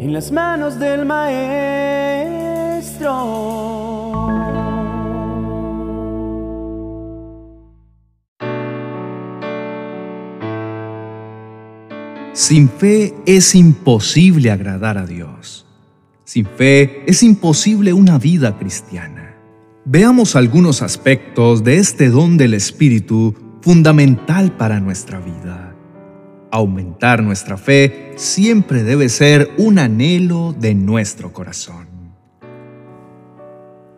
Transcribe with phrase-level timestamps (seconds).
[0.00, 1.50] en las manos del Maestro.
[12.32, 15.66] Sin fe es imposible agradar a Dios.
[16.24, 19.36] Sin fe es imposible una vida cristiana.
[19.84, 25.59] Veamos algunos aspectos de este don del Espíritu fundamental para nuestra vida.
[26.52, 31.88] Aumentar nuestra fe siempre debe ser un anhelo de nuestro corazón.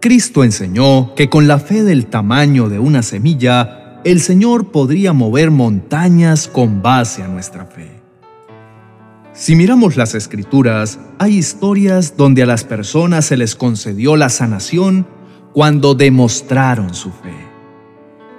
[0.00, 5.50] Cristo enseñó que con la fe del tamaño de una semilla, el Señor podría mover
[5.50, 8.02] montañas con base a nuestra fe.
[9.32, 15.06] Si miramos las escrituras, hay historias donde a las personas se les concedió la sanación
[15.54, 17.34] cuando demostraron su fe.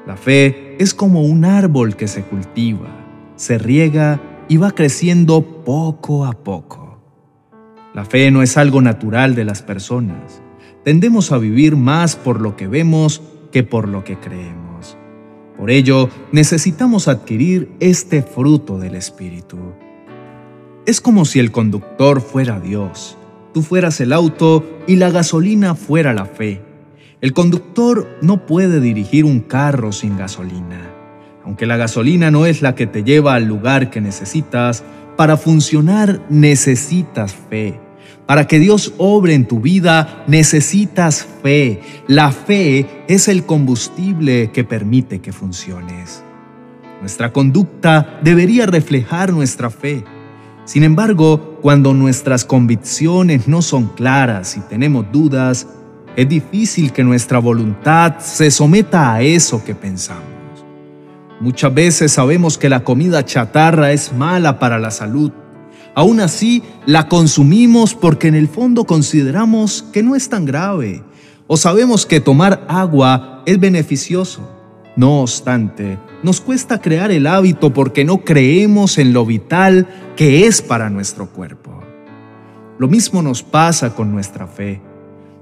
[0.06, 3.03] La fe es como un árbol que se cultiva,
[3.44, 7.02] se riega y va creciendo poco a poco.
[7.94, 10.42] La fe no es algo natural de las personas.
[10.86, 14.98] Tendemos a vivir más por lo que vemos que por lo que creemos.
[15.58, 19.58] Por ello, necesitamos adquirir este fruto del Espíritu.
[20.86, 23.18] Es como si el conductor fuera Dios,
[23.54, 26.62] tú fueras el auto y la gasolina fuera la fe.
[27.20, 30.93] El conductor no puede dirigir un carro sin gasolina.
[31.46, 34.84] Aunque la gasolina no es la que te lleva al lugar que necesitas,
[35.18, 37.80] para funcionar necesitas fe.
[38.26, 41.82] Para que Dios obre en tu vida necesitas fe.
[42.08, 46.24] La fe es el combustible que permite que funciones.
[47.02, 50.06] Nuestra conducta debería reflejar nuestra fe.
[50.64, 55.68] Sin embargo, cuando nuestras convicciones no son claras y tenemos dudas,
[56.16, 60.33] es difícil que nuestra voluntad se someta a eso que pensamos.
[61.40, 65.32] Muchas veces sabemos que la comida chatarra es mala para la salud.
[65.96, 71.04] Aún así, la consumimos porque en el fondo consideramos que no es tan grave
[71.48, 74.50] o sabemos que tomar agua es beneficioso.
[74.96, 80.62] No obstante, nos cuesta crear el hábito porque no creemos en lo vital que es
[80.62, 81.82] para nuestro cuerpo.
[82.78, 84.82] Lo mismo nos pasa con nuestra fe.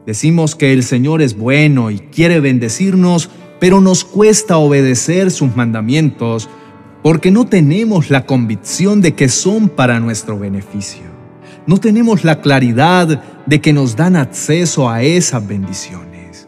[0.06, 3.30] Decimos que el Señor es bueno y quiere bendecirnos,
[3.62, 6.50] pero nos cuesta obedecer sus mandamientos
[7.04, 11.04] porque no tenemos la convicción de que son para nuestro beneficio.
[11.68, 16.48] No tenemos la claridad de que nos dan acceso a esas bendiciones.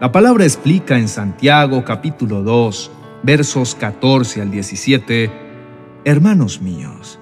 [0.00, 2.92] La palabra explica en Santiago capítulo 2,
[3.22, 5.30] versos 14 al 17,
[6.06, 7.18] Hermanos míos,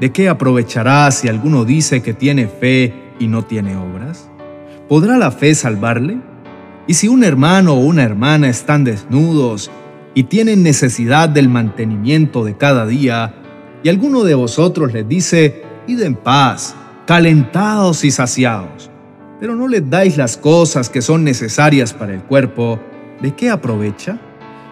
[0.00, 4.30] ¿de qué aprovechará si alguno dice que tiene fe y no tiene obras?
[4.88, 6.16] ¿Podrá la fe salvarle?
[6.86, 9.70] Y si un hermano o una hermana están desnudos
[10.14, 13.34] y tienen necesidad del mantenimiento de cada día,
[13.82, 16.74] y alguno de vosotros les dice, id en paz,
[17.06, 18.90] calentados y saciados,
[19.40, 22.78] pero no les dais las cosas que son necesarias para el cuerpo,
[23.20, 24.18] ¿de qué aprovecha?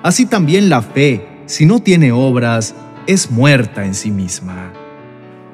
[0.02, 2.74] Así también la fe, si no tiene obras,
[3.06, 4.72] es muerta en sí misma.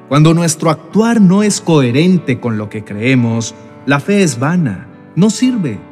[0.07, 3.55] Cuando nuestro actuar no es coherente con lo que creemos,
[3.85, 5.88] la fe es vana, no sirve.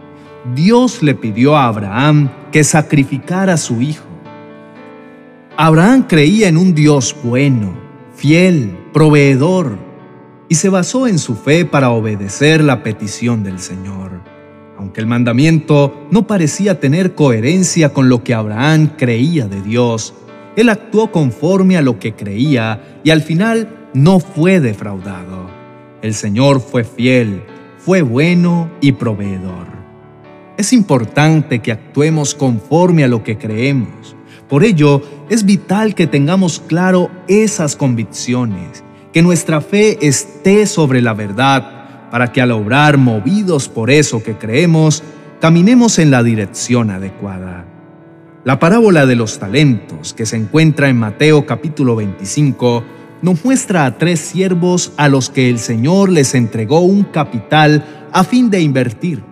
[0.55, 4.05] Dios le pidió a Abraham que sacrificara a su hijo.
[5.57, 7.73] Abraham creía en un Dios bueno,
[8.15, 9.77] fiel, proveedor,
[10.49, 14.21] y se basó en su fe para obedecer la petición del Señor.
[14.77, 20.13] Aunque el mandamiento no parecía tener coherencia con lo que Abraham creía de Dios,
[20.55, 25.49] él actuó conforme a lo que creía y al final no fue defraudado.
[26.01, 27.43] El Señor fue fiel,
[27.79, 29.76] fue bueno y proveedor.
[30.57, 34.16] Es importante que actuemos conforme a lo que creemos.
[34.50, 38.84] Por ello, es vital que tengamos claro esas convicciones
[39.17, 44.38] que nuestra fe esté sobre la verdad, para que al obrar movidos por eso que
[44.38, 45.03] creemos,
[45.40, 47.66] caminemos en la dirección adecuada.
[48.44, 52.84] La parábola de los talentos, que se encuentra en Mateo capítulo 25,
[53.22, 58.23] nos muestra a tres siervos a los que el Señor les entregó un capital a
[58.23, 59.23] fin de invertir.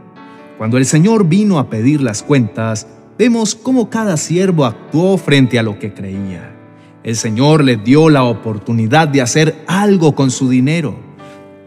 [0.57, 2.87] Cuando el Señor vino a pedir las cuentas,
[3.17, 6.55] vemos cómo cada siervo actuó frente a lo que creía.
[7.03, 10.95] El Señor les dio la oportunidad de hacer algo con su dinero.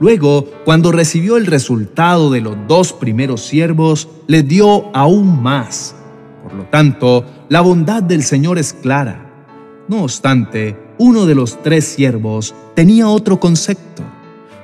[0.00, 5.94] Luego, cuando recibió el resultado de los dos primeros siervos, les dio aún más.
[6.43, 9.44] Por lo tanto, la bondad del Señor es clara.
[9.88, 14.02] No obstante, uno de los tres siervos tenía otro concepto.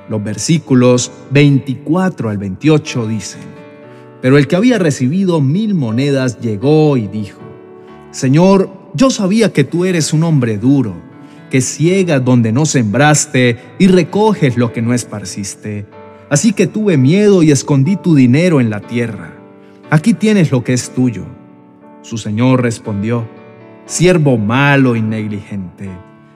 [0.09, 3.54] Los versículos 24 al 28 dicen,
[4.25, 7.39] Pero el que había recibido mil monedas llegó y dijo,
[8.09, 10.95] Señor, yo sabía que tú eres un hombre duro,
[11.51, 15.85] que ciegas donde no sembraste y recoges lo que no esparciste.
[16.27, 19.35] Así que tuve miedo y escondí tu dinero en la tierra.
[19.91, 21.27] Aquí tienes lo que es tuyo.
[22.01, 23.27] Su señor respondió,
[23.85, 25.87] Siervo malo y negligente,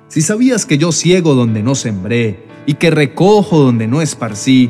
[0.09, 4.69] si sabías que yo ciego donde no sembré y que recojo donde no esparcí,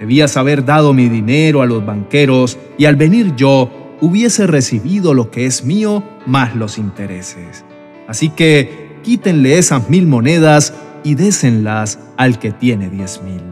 [0.00, 3.70] debías haber dado mi dinero a los banqueros y al venir yo
[4.00, 7.64] hubiese recibido lo que es mío más los intereses.
[8.08, 10.72] Así que quítenle esas mil monedas
[11.04, 13.42] y désenlas al que tiene diez mil.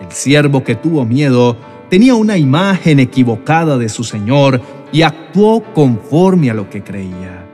[0.00, 1.56] El siervo que tuvo miedo
[1.88, 4.60] tenía una imagen equivocada de su señor
[4.92, 7.46] y actuó conforme a lo que creía.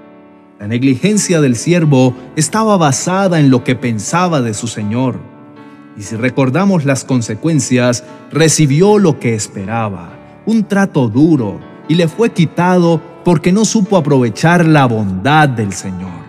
[0.59, 5.36] La negligencia del siervo estaba basada en lo que pensaba de su señor.
[5.97, 10.11] Y si recordamos las consecuencias, recibió lo que esperaba,
[10.45, 11.59] un trato duro,
[11.89, 16.27] y le fue quitado porque no supo aprovechar la bondad del Señor.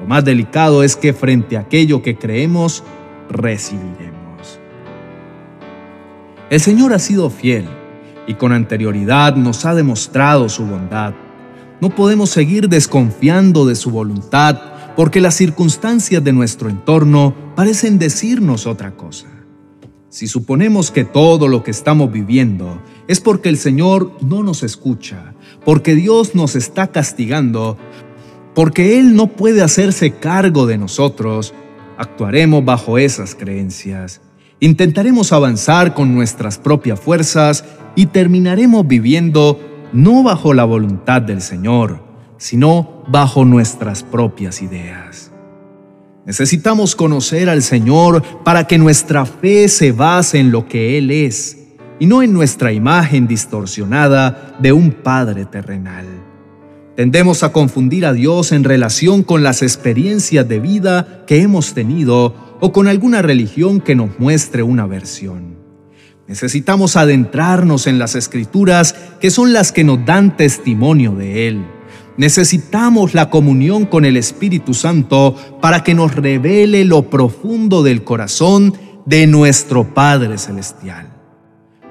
[0.00, 2.84] Lo más delicado es que frente a aquello que creemos,
[3.30, 4.60] recibiremos.
[6.50, 7.66] El Señor ha sido fiel
[8.26, 11.14] y con anterioridad nos ha demostrado su bondad.
[11.80, 18.66] No podemos seguir desconfiando de su voluntad porque las circunstancias de nuestro entorno parecen decirnos
[18.66, 19.26] otra cosa.
[20.08, 25.34] Si suponemos que todo lo que estamos viviendo es porque el Señor no nos escucha,
[25.64, 27.76] porque Dios nos está castigando,
[28.54, 31.52] porque Él no puede hacerse cargo de nosotros,
[31.98, 34.22] actuaremos bajo esas creencias.
[34.60, 37.64] Intentaremos avanzar con nuestras propias fuerzas
[37.94, 39.60] y terminaremos viviendo
[39.92, 42.05] no bajo la voluntad del Señor,
[42.38, 45.32] sino bajo nuestras propias ideas.
[46.26, 51.58] Necesitamos conocer al Señor para que nuestra fe se base en lo que Él es
[52.00, 56.04] y no en nuestra imagen distorsionada de un Padre terrenal.
[56.96, 62.34] Tendemos a confundir a Dios en relación con las experiencias de vida que hemos tenido
[62.58, 65.56] o con alguna religión que nos muestre una versión.
[66.26, 71.75] Necesitamos adentrarnos en las escrituras que son las que nos dan testimonio de Él
[72.16, 78.74] Necesitamos la comunión con el Espíritu Santo para que nos revele lo profundo del corazón
[79.04, 81.08] de nuestro Padre Celestial.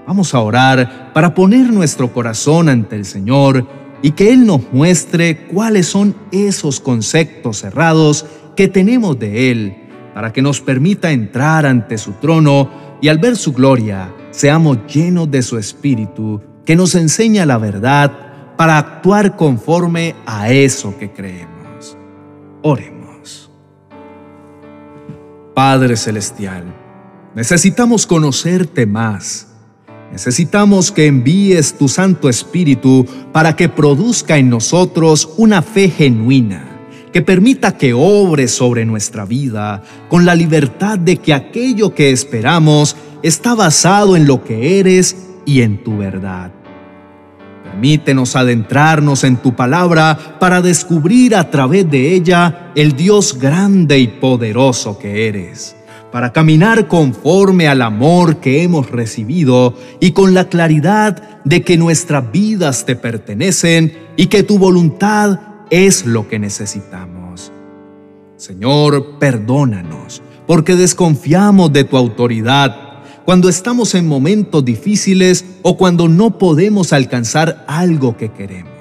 [0.07, 3.67] Vamos a orar para poner nuestro corazón ante el Señor
[4.01, 8.25] y que Él nos muestre cuáles son esos conceptos cerrados
[8.55, 9.75] que tenemos de Él,
[10.13, 12.69] para que nos permita entrar ante su trono
[13.01, 18.24] y al ver su gloria seamos llenos de su Espíritu, que nos enseña la verdad
[18.57, 21.97] para actuar conforme a eso que creemos.
[22.61, 23.51] Oremos.
[25.53, 26.65] Padre Celestial,
[27.33, 29.47] necesitamos conocerte más.
[30.11, 36.79] Necesitamos que envíes tu Santo Espíritu para que produzca en nosotros una fe genuina,
[37.11, 42.95] que permita que obre sobre nuestra vida con la libertad de que aquello que esperamos
[43.23, 46.54] está basado en lo que eres y en tu verdad.
[47.75, 54.07] Permítenos adentrarnos en tu palabra para descubrir a través de ella el Dios grande y
[54.07, 55.75] poderoso que eres,
[56.09, 62.31] para caminar conforme al amor que hemos recibido y con la claridad de que nuestras
[62.31, 65.37] vidas te pertenecen y que tu voluntad
[65.69, 67.51] es lo que necesitamos.
[68.37, 72.84] Señor, perdónanos porque desconfiamos de tu autoridad
[73.25, 78.71] cuando estamos en momentos difíciles o cuando no podemos alcanzar algo que queremos.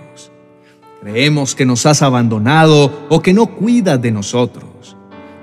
[1.00, 4.96] Creemos que nos has abandonado o que no cuidas de nosotros.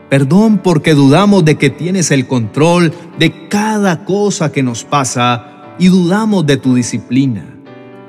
[0.10, 5.88] Perdón porque dudamos de que tienes el control de cada cosa que nos pasa y
[5.88, 7.58] dudamos de tu disciplina,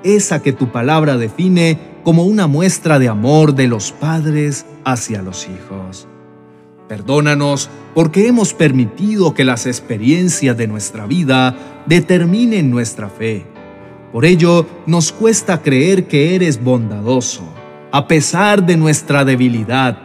[0.03, 5.47] esa que tu palabra define como una muestra de amor de los padres hacia los
[5.49, 6.09] hijos.
[6.93, 11.57] Perdónanos porque hemos permitido que las experiencias de nuestra vida
[11.87, 13.47] determinen nuestra fe.
[14.13, 17.45] Por ello, nos cuesta creer que eres bondadoso,
[17.93, 20.01] a pesar de nuestra debilidad,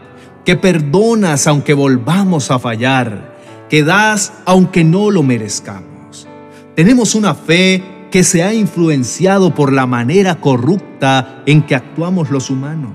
[0.46, 3.36] que perdonas aunque volvamos a fallar,
[3.70, 6.26] que das aunque no lo merezcamos.
[6.74, 12.50] Tenemos una fe que se ha influenciado por la manera corrupta en que actuamos los
[12.50, 12.94] humanos.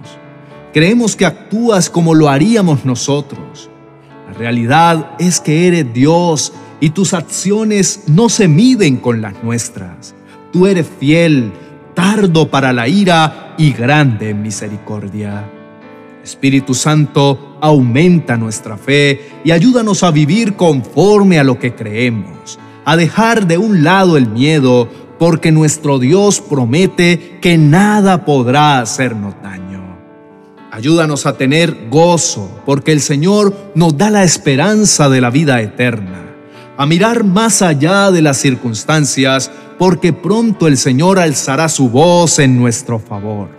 [0.73, 3.69] Creemos que actúas como lo haríamos nosotros
[4.43, 10.17] realidad es que eres Dios y tus acciones no se miden con las nuestras.
[10.53, 11.53] Tú eres fiel,
[11.95, 15.49] tardo para la ira y grande en misericordia.
[16.25, 22.97] Espíritu Santo, aumenta nuestra fe y ayúdanos a vivir conforme a lo que creemos, a
[22.97, 24.89] dejar de un lado el miedo,
[25.21, 29.72] porque nuestro Dios promete que nada podrá hacernos daño.
[30.75, 36.35] Ayúdanos a tener gozo, porque el Señor nos da la esperanza de la vida eterna.
[36.79, 42.59] A mirar más allá de las circunstancias, porque pronto el Señor alzará su voz en
[42.59, 43.51] nuestro favor.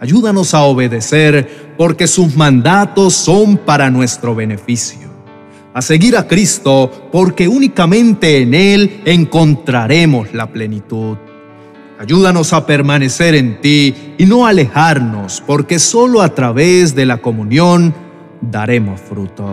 [0.00, 5.08] Ayúdanos a obedecer, porque sus mandatos son para nuestro beneficio.
[5.72, 11.18] A seguir a Cristo, porque únicamente en Él encontraremos la plenitud.
[12.02, 17.94] Ayúdanos a permanecer en ti y no alejarnos, porque solo a través de la comunión
[18.40, 19.48] daremos fruto.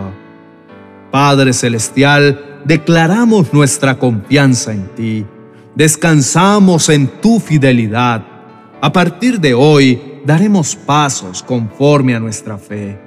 [1.12, 5.24] Padre Celestial, declaramos nuestra confianza en ti.
[5.76, 8.26] Descansamos en tu fidelidad.
[8.80, 12.98] A partir de hoy daremos pasos conforme a nuestra fe.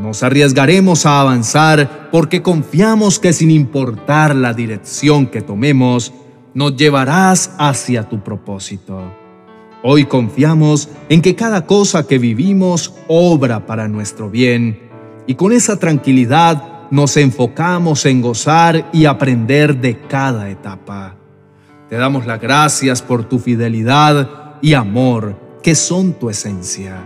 [0.00, 6.14] Nos arriesgaremos a avanzar porque confiamos que sin importar la dirección que tomemos,
[6.54, 9.02] nos llevarás hacia tu propósito.
[9.82, 14.78] Hoy confiamos en que cada cosa que vivimos obra para nuestro bien
[15.26, 21.16] y con esa tranquilidad nos enfocamos en gozar y aprender de cada etapa.
[21.88, 27.02] Te damos las gracias por tu fidelidad y amor que son tu esencia.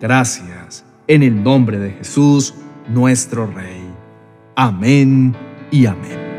[0.00, 2.54] Gracias en el nombre de Jesús,
[2.88, 3.82] nuestro Rey.
[4.54, 5.34] Amén
[5.70, 6.31] y amén.